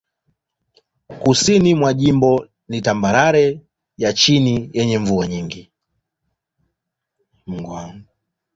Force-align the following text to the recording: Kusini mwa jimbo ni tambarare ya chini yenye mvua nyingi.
Kusini 1.23 1.75
mwa 1.75 1.93
jimbo 1.93 2.47
ni 2.67 2.81
tambarare 2.81 3.61
ya 3.97 4.13
chini 4.13 4.69
yenye 4.73 4.99
mvua 4.99 5.27
nyingi. 5.27 5.71